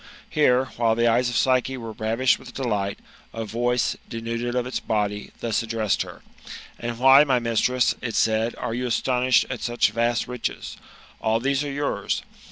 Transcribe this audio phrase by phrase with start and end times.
[0.31, 2.97] Here, while the eyes of Psyche were ravished with delight,
[3.33, 6.23] a voice, denudated of its body, thus addressed her:"
[6.79, 10.75] And why, my mistress,'' it said," are you astonished at such vast riches?
[11.21, 12.23] All these are yours.